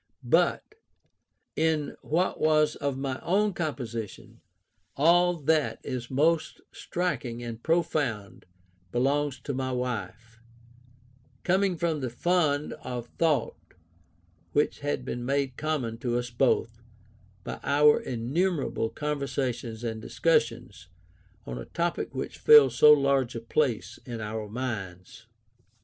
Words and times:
But] 0.25 0.63
in 1.55 1.95
what 2.01 2.39
was 2.39 2.75
of 2.75 2.97
my 2.97 3.19
own 3.19 3.53
composition, 3.53 4.41
all 4.97 5.35
that 5.35 5.79
is 5.83 6.09
most 6.09 6.59
striking 6.71 7.43
and 7.43 7.61
profound 7.61 8.45
belongs 8.91 9.39
to 9.41 9.53
my 9.53 9.71
wife; 9.71 10.39
coming 11.43 11.77
from 11.77 11.99
the 11.99 12.09
fund 12.09 12.73
of 12.81 13.09
thought 13.19 13.75
which 14.53 14.79
had 14.79 15.05
been 15.05 15.23
made 15.23 15.55
common 15.55 15.99
to 15.99 16.17
us 16.17 16.31
both, 16.31 16.81
by 17.43 17.59
our 17.63 17.99
innumerable 17.99 18.89
conversations 18.89 19.83
and 19.83 20.01
discussions 20.01 20.87
on 21.45 21.59
a 21.59 21.65
topic 21.65 22.15
which 22.15 22.39
filled 22.39 22.73
so 22.73 22.91
large 22.91 23.35
a 23.35 23.39
place 23.39 23.99
in 24.03 24.19
our 24.19 24.49
minds. 24.49 25.27